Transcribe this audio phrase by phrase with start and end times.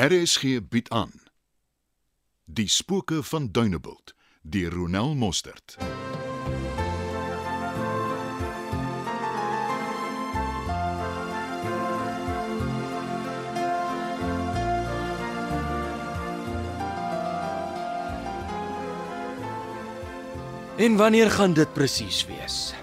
[0.00, 1.12] RSG bied aan
[2.44, 5.76] Die spooke van Dunebuld deur Ronel Mostert.
[20.76, 22.74] En wanneer gaan dit presies wees?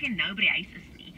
[0.00, 1.12] Of jy nou by die huis is nie.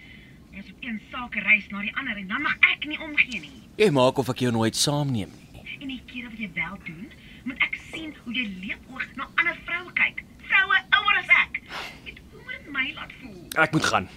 [0.53, 3.41] Jy is op een saak reis na die ander en dan mag ek nie omgee
[3.41, 3.61] nie.
[3.79, 5.63] Jy maak of ek jou nooit saamneem nie.
[5.79, 7.07] En die kere wat jy wel doen,
[7.47, 10.25] moet ek sien hoe jy leepoog na ander vroue kyk.
[10.49, 11.61] Vroue ouer as ek.
[12.07, 13.39] Weet hoe moet dit my laat voel?
[13.65, 14.09] Ek moet gaan.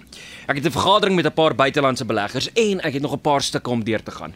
[0.46, 3.42] Ek het 'n vergadering met 'n paar buitelandse beleggers en ek het nog 'n paar
[3.42, 4.34] stukke om deur te gaan.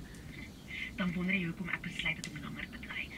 [0.97, 3.09] Dan wonder jy hoekom ek besluit het om langer te bly.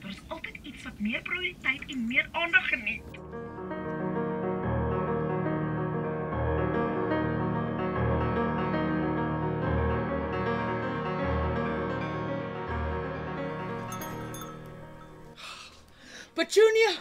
[0.00, 3.19] Daar is altyd iets wat meer prioriteit en meer aandag geniet.
[16.40, 16.94] Petunia,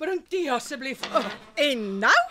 [0.00, 1.04] bring tee asseblief.
[1.14, 2.22] Oh, En nou?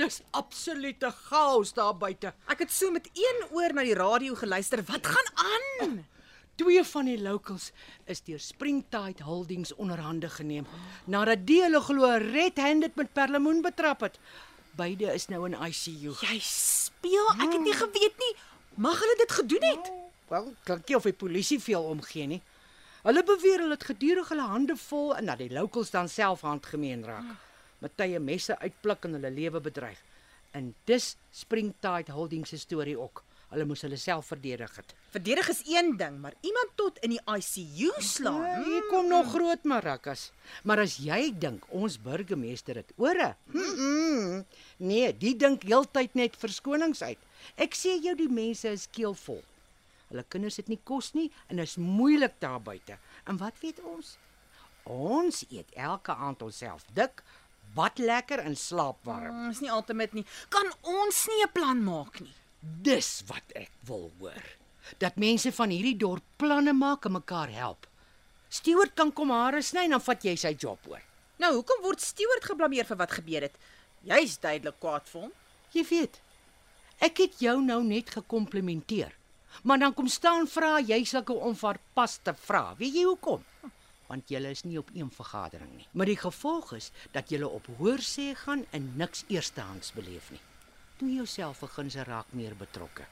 [0.00, 2.30] dis absolute chaos daar buite.
[2.48, 4.80] Ek het so met een oor na die radio geluister.
[4.88, 5.98] Wat gaan aan?
[6.56, 7.66] Twee van die locals
[8.08, 10.64] is deur Springtide Holdings onderhande geneem
[11.04, 14.16] nadat die hulle glo red-handed met perlemoen betrap het.
[14.80, 16.14] Beide is nou in ICU.
[16.24, 18.32] Jy speel, ek het nie geweet nie.
[18.80, 19.92] Mag hulle dit gedoen het?
[20.32, 22.40] Wel, klink nie of die polisie veel omgee nie.
[23.00, 27.04] Hulle beweer hulle het gedurig hulle hande vol en dat die locals dan self handgemeen
[27.08, 27.32] raak.
[27.80, 30.00] Met tye messe uitpluk en hulle lewe bedreig.
[30.52, 33.22] En dis Springtide Holdings se storie ook.
[33.50, 34.92] Hulle moes hulle self verdedig het.
[35.10, 38.44] Verdedig is een ding, maar iemand tot in die ICU slaan.
[38.44, 40.28] Ja, hier kom nog groot marakas.
[40.62, 43.34] Maar as jy dink ons burgemeester het ore.
[43.50, 44.44] Mm -mm.
[44.76, 47.18] Nee, die dink heeltyd net verskonings uit.
[47.56, 49.42] Ek sê jou die mense is keelvol.
[50.10, 52.98] Hulle kinders het nie kos nie en is moeilik daar buite.
[53.30, 54.16] En wat weet ons?
[54.90, 57.22] Ons eet elke aand onsself dik,
[57.74, 59.44] bad lekker en slaap warm.
[59.44, 60.26] Mm, is nie altyd nie.
[60.48, 62.34] Kan ons nie 'n plan maak nie?
[62.60, 64.42] Dis wat ek wil hoor.
[64.98, 67.86] Dat mense van hierdie dorp planne maak en mekaar help.
[68.48, 71.02] Stewart kan kom hare sny en dan vat jy sy job oor.
[71.38, 73.56] Nou, hoekom word Stewart geblameer vir wat gebeur het?
[74.02, 75.32] Jy's duidelik kwaad vir hom.
[75.72, 76.20] Jy weet,
[76.98, 79.19] ek het jou nou net gekomplimenteer.
[79.62, 82.74] Maar dan kom staan vra jy sulke onverpaste vrae.
[82.78, 83.44] Weet jy hoekom?
[84.10, 85.86] Want julle is nie op een vergadering nie.
[85.92, 90.42] Maar die gevolg is dat julle op hoorsê gaan en niks eerstehands beleef nie.
[90.98, 93.06] Doen jouself gunse raak meer betrokke.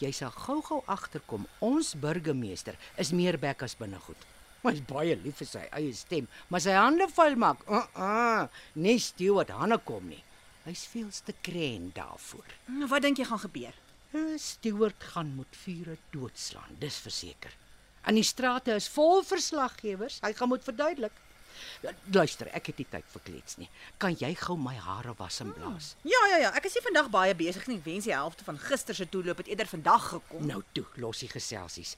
[0.00, 4.22] Jy sal gou-gou agterkom ons burgemeester is meer bek as binnegoed.
[4.64, 7.62] Hy's baie lief vir sy eie stem, maar sy hande vuil maak.
[7.68, 10.20] Uh uh, nie Stewart hande kom nie.
[10.66, 12.56] Hy's veel te kren daarvoor.
[12.68, 13.76] Nou, wat dink jy gaan gebeur?
[14.10, 17.56] Eh, Stewart gaan moet vure doodslaan, dis verseker.
[18.02, 20.18] En die strate is vol verslaggewers.
[20.24, 21.12] Hy gaan moet verduidelik.
[21.84, 23.68] Ja, Luister, ek het nie tyd vir klets nie.
[24.00, 25.94] Kan jy gou my hare was en blaas?
[26.08, 26.50] Ja, ja, ja.
[26.56, 27.80] Ek is nie vandag baie besig nie.
[27.84, 30.46] Wens die helfte van gister se toeloop het eerder vandag gekom.
[30.48, 31.96] Nou toe, los die geselsies.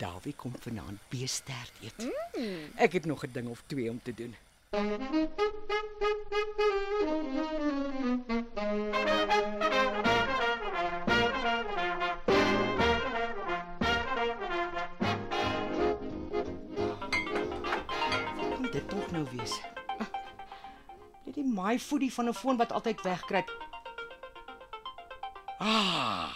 [0.00, 2.08] Dawie kom vanaand beesterd eet.
[2.34, 2.72] Mm.
[2.76, 4.34] Ek het nog 'n ding of twee om te doen.
[4.70, 4.90] Kom
[21.74, 23.50] Dit die my voedie van 'n foon wat altyd wegkruip.
[25.58, 26.30] Ah.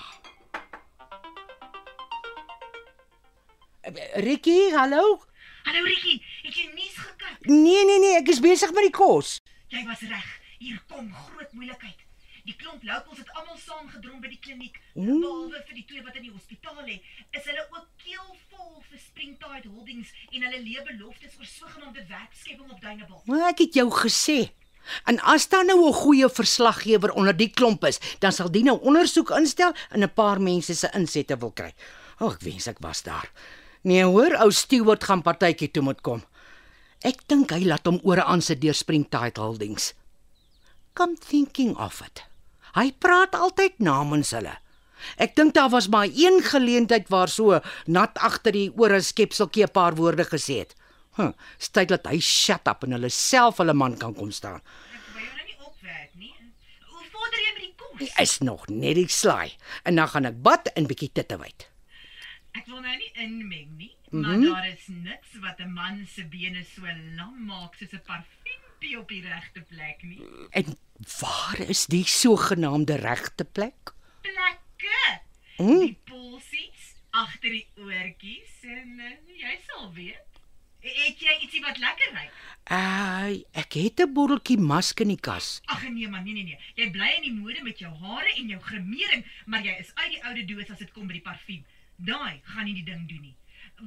[4.15, 5.23] Ricky, hallo?
[5.63, 7.47] Hallo Rietjie, het jy nuus gekyk?
[7.47, 9.39] Nee nee nee, ek is besig met die kos.
[9.69, 10.41] Jy was reg.
[10.59, 11.99] Hier kom groot moeilikheid.
[12.45, 14.81] Die klomp locals het almal saamgedrom by die kliniek.
[14.95, 15.07] Oeh.
[15.07, 16.99] Behalwe vir die twee wat in die hospitaal lê,
[17.31, 22.81] is hulle ook keelvol vir Springtide Holdings en hulle lewe beloftes oor sogenaamde werkskepping op
[22.81, 23.27] Dunebuld.
[23.27, 24.51] Maar ek het jou gesê.
[25.05, 28.79] En as daar nou 'n goeie verslaggewer onder die klomp is, dan sal die nou
[28.81, 31.75] ondersoek instel en 'n paar mense se insette wil kry.
[32.19, 33.31] O, oh, ek wens ek was daar.
[33.83, 36.23] Nee, hoor, ou Stewart gaan partytjie toe moet kom.
[37.07, 39.93] Ek dink hy laat hom ore aansit deur Springtide Holdings.
[40.99, 42.25] Come thinking of it.
[42.75, 44.57] Hy praat altyd namens hulle.
[45.17, 49.71] Ek dink daar was maar een geleentheid waar so nat agter die ore skepseltjie 'n
[49.73, 50.75] paar woorde gesê het.
[51.19, 51.33] Hm,
[51.75, 54.63] tyd dat hy shut up en hulle self hulle man kan kom staan.
[54.63, 54.77] Nou?
[57.99, 59.51] Hy is nog net die slaai
[59.83, 61.67] en dan gaan ek bad en bietjie titte wyd.
[62.55, 64.47] Ek wil nou nie inmeng nie, mm -hmm.
[64.47, 66.83] maar daar is niks wat 'n man se bene so
[67.17, 70.23] lam maak soos 'n parfuumpie op die regte plek nie.
[70.51, 73.93] En Waar is die sogenaamde regte plek?
[74.21, 75.21] Plekke.
[75.57, 75.79] Hm?
[75.79, 80.38] Die polsies agter die oortjies en uh, jy sal weet.
[80.79, 82.35] Het jy ietsie wat lekker ruik?
[82.71, 85.61] Ai, ek het 'n botteltjie mask in die kas.
[85.67, 86.59] Ag nee man, nee nee nee.
[86.75, 90.11] Jy bly in die mode met jou hare en jou gremering, maar jy is uit
[90.11, 91.65] die oude doos as dit kom by die parfuum.
[91.97, 93.35] Daai gaan nie die ding doen nie.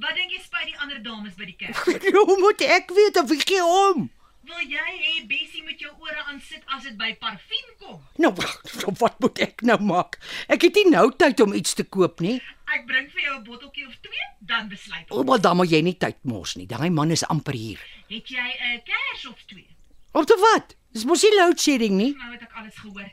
[0.00, 1.76] Wat dink jy spy die ander dames by die kerk?
[2.28, 4.10] Hoe moet ek weet of ek gee om?
[4.42, 8.00] Wil jy hê Bessie moet jou ore aan sit as dit by parfuum kom?
[8.18, 8.32] Nou
[9.02, 10.18] wat moet ek nou maak?
[10.48, 12.42] Ek het nie nou tyd om iets te koop nie.
[12.72, 15.26] Ek bring vir jou 'n botteltjie of twee, dan besluit ons.
[15.26, 16.66] maar dan moet jy nie tyd mors nie.
[16.66, 17.80] Daai man is amper hier.
[18.08, 19.66] Het jy 'n kers of twee?
[20.12, 20.74] Op te wat?
[20.92, 22.14] Dis mos nie load shedding nie.
[22.16, 23.10] Nou het ek alles gehoor.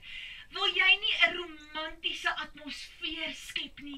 [0.52, 3.98] Wil jy nie 'n romantiese atmosfeer skep nie?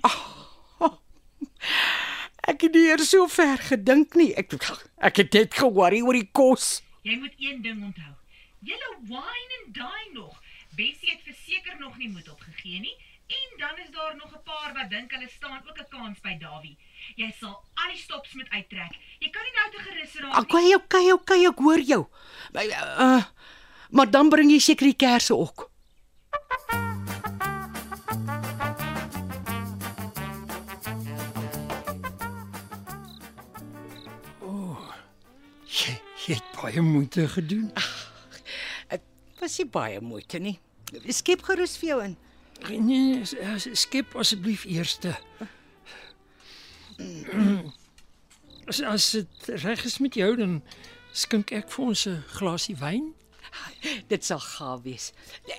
[2.52, 4.34] Ek het nie eers so ver gedink nie.
[4.36, 4.54] Ek
[4.98, 6.82] ek het net ge-worry oor die kos.
[7.04, 8.14] Jy moet een ding onthou.
[8.62, 10.42] Julle wine en dine nog.
[10.76, 12.96] Bessie het verseker nog nie moed opgegee nie.
[13.32, 16.38] En dan is daar nog 'n paar wat dink hulle staan ook 'n kans by
[16.38, 16.78] Dawie.
[17.16, 18.94] Jy sal al die stops moet uittrek.
[19.20, 20.42] Jy kan nie nou te gerus raak nie.
[20.42, 22.08] Okay, okay, okay, ek hoor jou.
[22.54, 22.66] Maar,
[23.06, 23.24] uh,
[23.90, 25.70] maar dan bring jy seker die kersse ook.
[35.66, 37.72] Jy, jy het baie moeite gedoen.
[38.88, 39.02] Ek
[39.40, 40.60] was nie baie moeite nie.
[41.08, 42.18] Skep gerus vir jou in.
[42.70, 43.22] Nee,
[43.74, 45.16] skep asseblief eerste.
[48.68, 50.62] As as dit reg is met jou dan
[51.12, 53.14] skink ek vir ons 'n glasie wyn.
[54.12, 55.12] Dit sal gaaf wees.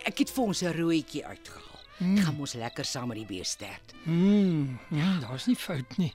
[0.06, 1.80] Ek het vir ons 'n rooitjie uitgehaal.
[1.98, 2.16] Mm.
[2.18, 3.92] Gaan ons lekker saam met die beestert.
[4.04, 6.12] Mm, ja, daar's nie fout nie.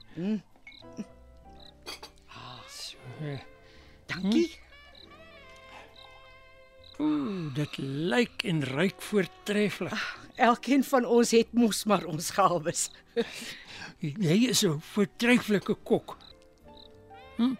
[2.68, 3.38] So, eh,
[4.06, 4.48] Dankie.
[4.48, 4.67] ooh,
[7.58, 7.78] dit
[8.12, 9.94] lyk en ruik voortreffelik.
[10.38, 12.88] Elkeen van ons het mos maar ons gawes.
[14.28, 16.16] Jy is 'n voortreffelike kok.
[17.36, 17.54] Hm?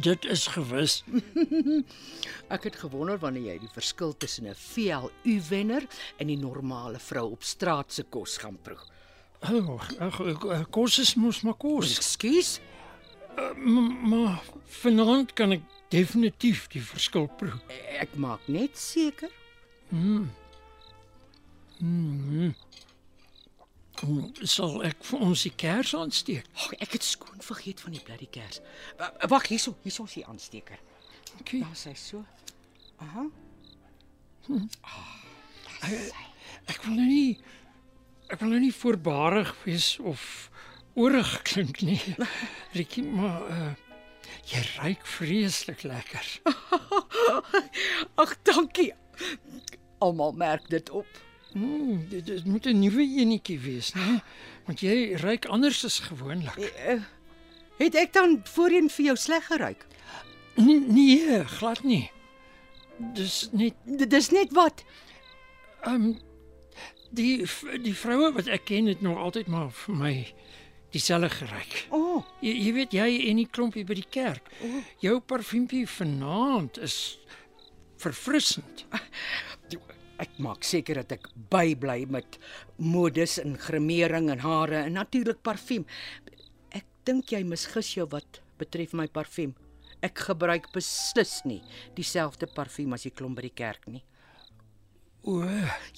[0.00, 1.04] Dit is gewis.
[2.54, 5.86] Ek het gewonder wanneer jy die verskil tussen 'n VLU wenner
[6.18, 8.80] en die normale vrou op straat se kos gaan proe.
[9.40, 11.96] Ag, ag, ag, kos is mos maar kos.
[11.98, 12.60] Ekskuus.
[13.56, 15.60] M- Maar vanaand kan ek
[15.94, 17.54] definitief die verskil proe.
[18.02, 19.30] Ek maak net seker.
[19.94, 20.26] Mm,
[24.44, 26.46] Sal ek vir ons die kers aansteek?
[26.58, 28.58] Ag, ek het skoon vergeet van die bloody kers.
[28.98, 30.80] Wa- Wag, hierso, hierso is die aansteker.
[31.40, 31.60] Okay.
[31.62, 32.24] Daar sê so.
[33.02, 33.24] Aha.
[36.68, 37.38] Ek wil nou nie
[38.32, 40.50] ek wil nou nie voorbarig wees of
[40.98, 42.00] oorig klink nie.
[42.76, 43.72] Rietjie, maar uh
[44.50, 46.40] jy ruik vreeslik lekker.
[48.22, 48.92] Ag, dankie.
[49.98, 51.06] Almal merk dit op.
[51.54, 54.22] Mm, dit, dit moet 'n nuwe enetjie wees, né?
[54.66, 56.56] Want jy ruik anders as gewoonlik.
[57.78, 59.86] Het ek dan voorheen vir jou sleg geruik?
[60.54, 62.10] Nee, nee, glad nie.
[62.96, 64.84] Dis net dis net wat.
[65.86, 66.18] Um
[67.10, 67.46] die
[67.82, 70.14] die vroue wat ek ken het nog altyd maar vir my
[70.94, 71.74] dieselfde geruik.
[71.90, 74.48] O, oh, Jy, jy weet jy en die klompie by die kerk.
[75.02, 76.98] Jou parfuumpie vanaand is
[78.02, 78.84] verfrissend.
[80.22, 82.38] ek maak seker dat ek bybly met
[82.78, 85.86] modes en gremering en hare en natuurlik parfuum.
[86.70, 89.54] Ek dink jy misgis jou wat betref my parfuum.
[90.04, 91.62] Ek gebruik beslis nie
[91.96, 94.04] dieselfde parfuum as die klomp by die kerk nie.
[95.24, 95.40] O,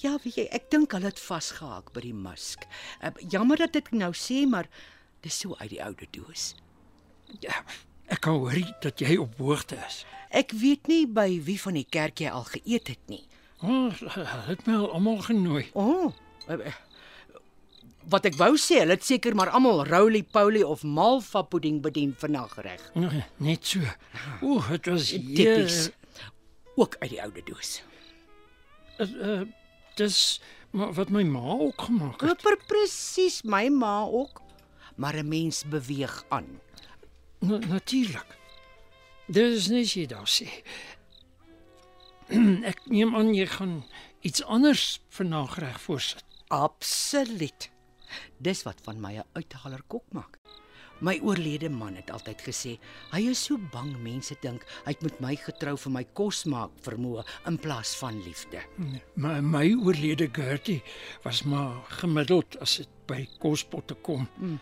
[0.03, 2.63] Ja, weet jy, ek dink hulle het vasgehaak by die musk.
[3.03, 4.69] Uh, jammer dat ek nou sê, maar
[5.27, 6.53] dis so uit die oude doos.
[7.43, 7.59] ja,
[8.07, 8.55] ek kan hoor
[8.85, 10.05] dat jy op hoogte is.
[10.31, 13.25] Ek weet nie by wie van die kerk jy al geëet het nie.
[13.65, 15.65] Oh, hulle het my al almal genooi.
[15.75, 16.13] O.
[16.47, 16.73] Oh,
[18.07, 22.31] wat ek wou sê, hulle het seker maar almal roly-poly of malva pudding bedien vir
[22.31, 22.85] nagereg.
[22.95, 23.81] Nee, Net so.
[24.47, 25.81] O, dit was Tippies.
[26.77, 27.81] Ook uit die oude doos.
[28.99, 29.43] Uh, uh,
[29.95, 32.43] dis maar wat my ma ook gemaak het.
[32.43, 34.43] Per presies my ma ook.
[34.97, 36.61] Maar 'n mens beweeg aan.
[37.39, 38.39] Na, natuurlik.
[39.27, 40.49] Dis net jy daar sê.
[42.71, 43.85] ek neem aan jy gaan
[44.21, 46.25] iets anders vir nagereg voorsit.
[46.49, 47.71] Absoluut.
[48.39, 50.39] Dis wat van my 'n uithaler kok maak.
[51.05, 52.71] My oorlede man het altyd gesê,
[53.13, 56.73] hy is so bang mense dink hy het met my getrou vir my kos maak
[56.87, 58.63] vermoë in plaas van liefde.
[59.15, 60.83] My my oorlede Gertie
[61.25, 64.29] was maar gemiddeld as dit by kospotte kom.
[64.41, 64.59] Mm.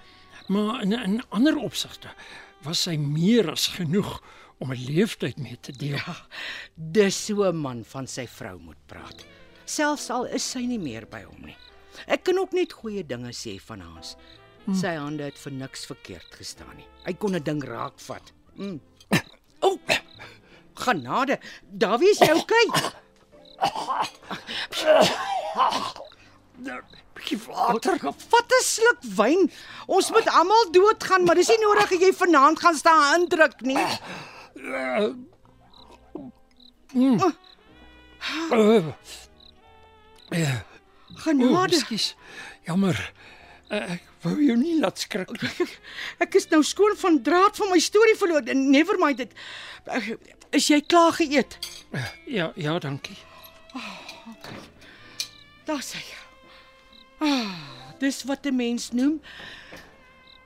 [0.48, 2.10] Maar in 'n ander opsigte
[2.62, 4.20] was sy meer as genoeg
[4.58, 6.02] om 'n leeftyd mee te deel.
[6.74, 9.24] Dis so 'n man van sy vrou moet praat.
[9.64, 11.56] Selfs al is sy nie meer by hom nie.
[12.06, 13.80] Ek kan ook net goeie dinge sê van
[14.66, 14.80] Hans.
[14.80, 16.86] Sy hande het vir niks verkeerd gestaan nie.
[17.04, 18.32] Hy kon 'n ding raakvat.
[18.56, 18.80] Mm.
[19.60, 19.68] O!
[19.68, 19.78] Oh,
[20.74, 21.38] genade,
[21.70, 22.66] Davie is jy okay?
[27.14, 27.98] Bietjie water.
[28.28, 29.50] Vat 'n sluk wyn.
[29.86, 33.86] Ons moet almal doodgaan, maar dis nie nodig dat jy vanaand gaan staan indruk nie.
[34.54, 35.12] Uh,
[36.92, 37.32] ja.
[38.50, 38.94] O,
[41.14, 41.74] Genade.
[41.76, 42.14] ekskuus.
[42.64, 43.12] Jammer.
[43.74, 45.66] Uh, ek wou jou nie laat skrik nie.
[46.24, 48.46] Ek is nou skoon van draad van my storie verloor.
[48.54, 49.32] Never mind dit.
[50.54, 51.58] Is jy klaar geëet?
[52.30, 53.16] Ja, ja, dankie.
[55.66, 56.04] Daar's hy.
[57.24, 57.56] Ah,
[57.98, 59.20] dis wat 'n mens noem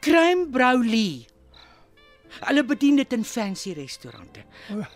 [0.00, 1.26] crème brûlée.
[2.40, 4.44] Hulle bedien dit in fancy restaurante.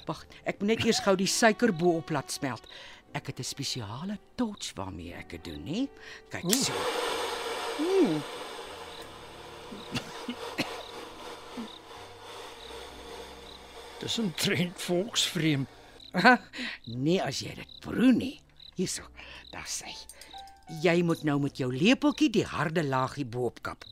[0.07, 2.65] Wag, ek moet net eers gou die suiker bo-op laat smelt.
[3.13, 5.89] Ek het 'n spesiale touch waarmee ek dit doen, hè?
[6.31, 6.73] Kyk so.
[14.03, 15.69] Dis 'n trend volksvreemd.
[17.05, 18.41] nee, as jy dit proe nie.
[18.75, 19.07] Hierso,
[19.53, 19.93] daar sê.
[20.83, 23.85] Jy moet nou met jou lepeltjie die harde laagie bo-op kap.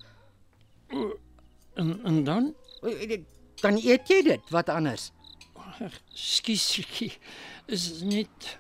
[1.75, 2.55] En en dan?
[3.61, 5.11] Dan eet jy dit, wat anders?
[6.13, 6.81] Skus.
[7.67, 8.59] Is net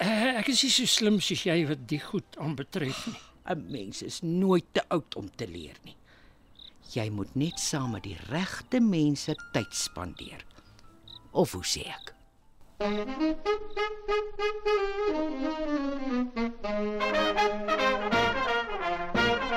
[0.00, 3.20] uh, ek is nie so slim soos jy wat die goed aanbetref nie.
[3.44, 5.96] 'n Mens is nooit te oud om te leer nie.
[6.92, 10.44] Jy moet net saam met die regte mense tyd spandeer.
[11.30, 12.14] Of hoe sê ek?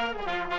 [0.01, 0.52] Wat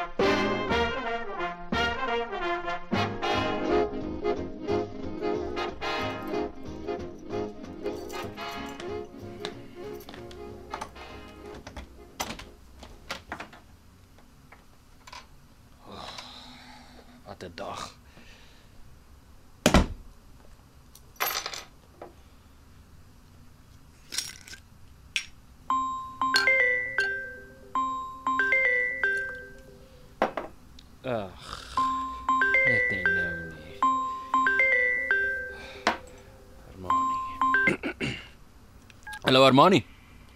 [39.24, 39.80] Hallo Armani.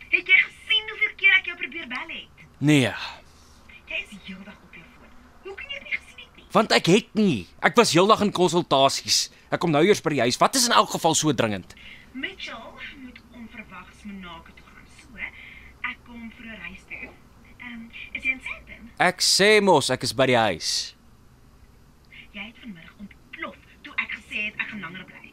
[0.09, 2.45] Het jy gesien hoeveel keer ek jou probeer bel het?
[2.59, 2.93] Nee,
[3.89, 5.11] Jy is heeldag op jou foon.
[5.45, 6.47] Hoe kan jy dit nie gesien het nie?
[6.53, 7.37] want ek het nie.
[7.65, 9.19] Ek was heeldag in konsultasies.
[9.53, 10.39] Ek kom nou eers by die huis.
[10.41, 11.75] Wat is in elk geval so dringend?
[12.13, 12.61] Mitchell
[13.05, 14.87] moet onverwags Monaco toe gaan.
[15.01, 15.17] So,
[15.91, 17.09] ek kom 'n reis toe.
[17.09, 18.91] Ehm, um, is jy in Sandton?
[18.99, 20.95] Ek sê mos ek is by die huis.
[22.33, 25.33] Jy het vanmiddag ontplof toe ek gesê het ek gaan langer bly.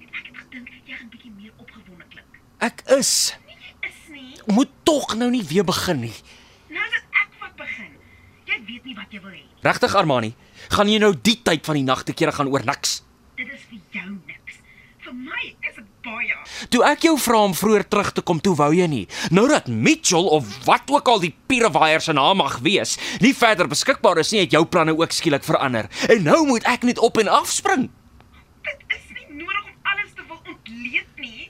[0.00, 2.32] En ek het gedink jy gaan bietjie meer opgewonde klink.
[2.58, 3.36] Ek is.
[3.46, 4.54] Nee, is nie.
[4.54, 6.14] Moet tog nou nie weer begin nie.
[6.72, 7.90] Nou dat ek wat begin.
[8.48, 9.42] Jy weet nie wat jy wil hê.
[9.66, 10.32] Regtig Armani?
[10.72, 13.02] Gaan jy nou die tyd van die nag te kere gaan oor niks?
[13.36, 14.60] Dit is vir jou niks.
[15.04, 16.38] Vir my is dit baie.
[16.72, 19.04] Toe ek jou vra om vroeër terug te kom, toe wou jy nie.
[19.30, 23.68] Nou dat Mitchell of wat ook al die pierewaier se naam mag wees, nie verder
[23.70, 25.90] beskikbaar is nie, het jou planne ook skielik verander.
[26.08, 27.90] En nou moet ek net op en af spring.
[28.66, 31.45] Dit is nie nodig om alles te wil ontleed nie.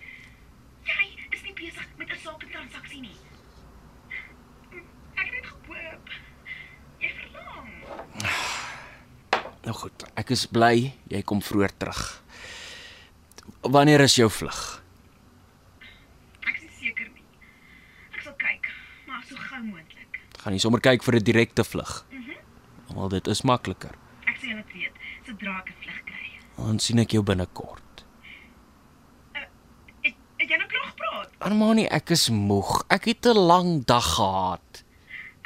[2.26, 3.16] Nie besig met 'n saketransaksie nie.
[5.14, 6.09] Ek het gehoop.
[6.99, 7.68] Jy verlang.
[9.62, 12.23] Nou goed, ek is bly jy kom vroeër terug.
[13.61, 14.83] Wanneer is jou vlug?
[16.40, 17.25] Ek is nie seker nie.
[18.14, 18.71] Ek sal kyk,
[19.06, 20.21] maar so gou moontlik.
[20.42, 22.04] Gaan jy sommer kyk vir 'n direkte vlug?
[22.11, 22.33] Mhm.
[22.95, 23.95] Wel dit is makliker.
[24.26, 24.92] Ek sê dit weet
[25.26, 26.38] sodra ek 'n vlug kry.
[26.56, 28.04] Dan sien ek jou binnekort.
[29.33, 31.36] Het, het jy nou klaar gepraat?
[31.47, 32.83] Armani, ek is moeg.
[32.91, 34.83] Ek het 'n lang dag gehad.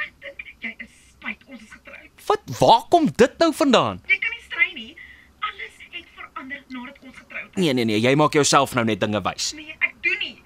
[0.01, 2.11] Ek dink jy is spyt ons is getroud.
[2.27, 4.01] Wat waar kom dit nou vandaan?
[4.07, 4.97] Jy kan nie strei nie.
[5.41, 7.57] Alles het verander nadat ons getroud is.
[7.63, 9.53] Nee nee nee, jy maak jouself nou net dinge wys.
[9.53, 10.43] Nee, ek doen nie.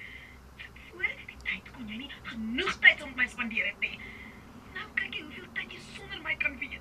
[0.90, 3.98] Voor die tyd kon jy nie genoeg tyd om my spandeer het nie.
[4.74, 6.80] Nou kyk jy hoeveel tyd jy sonder my kan wees.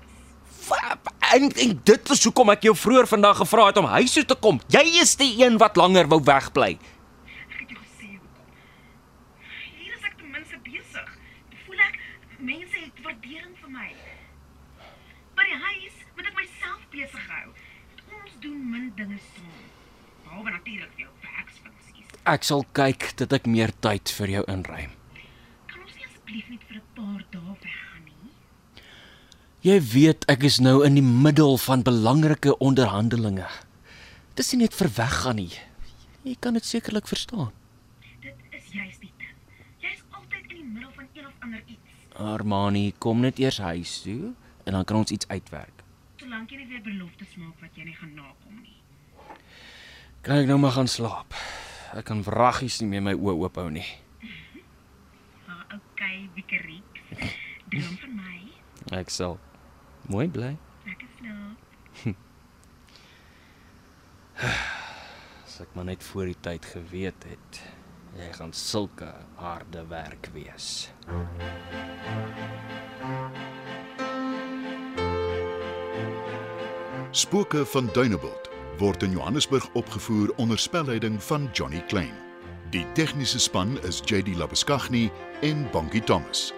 [0.68, 0.98] Wa-
[1.34, 4.34] En, en dit is hoekom ek jou vroeër vandag gevra het om huis toe te
[4.34, 4.60] kom.
[4.68, 6.78] Jy is die een wat langer wou wegbly.
[7.50, 8.46] Ek het jou gesê hoekom.
[9.82, 11.18] Hier is ek ten minste besig.
[11.66, 11.98] Voel ek
[12.38, 13.90] mense het waardering vir my.
[15.34, 17.48] By die huis moet ek myself besig hou.
[18.22, 19.62] Ons doen min dinge saam.
[20.24, 22.06] Behalwe natuurlik vir jou werksfunksies.
[22.34, 24.94] Ek sal kyk dat ek meer tyd vir jou inruim.
[25.70, 28.32] Kan ons nie asseblief net vir 'n paar dae weggaan nie?
[29.62, 33.48] Jy weet ek is nou in die middel van belangrike onderhandelinge.
[34.34, 35.52] Dis nie net vir weggaan nie.
[36.24, 37.52] Jy kan dit sekerlik verstaan.
[38.20, 39.36] Dit is juist die ding.
[39.80, 41.80] Jy's altyd in die middel van een of ander iets.
[42.16, 44.34] Armani, kom net eers huis toe
[44.64, 45.82] en dan kan ons iets uitwerk.
[46.16, 48.73] Solank jy nie weer beloftes maak wat jy nie gaan nakom nie.
[50.24, 51.34] Kan ek nou maar gaan slaap?
[51.92, 53.84] Ek kan wraggies nie meer my oë oop hou nie.
[55.44, 57.02] Ah, okay, Wiekeriek.
[57.68, 58.38] Droom van my.
[58.96, 59.36] Ek sal
[60.08, 60.54] mooi bly.
[60.88, 61.60] Lekker slaap.
[65.44, 67.60] As ek maar net voor die tyd geweet het.
[68.16, 69.12] Jy gaan sulke
[69.42, 70.88] harde werk wees.
[77.12, 82.12] Spooke van Dunebuld word in Johannesburg opgevoer onder spelleiding van Johnny Klein.
[82.70, 86.52] Die tegniese span is JD Labuskaghni en Bongie Thomas.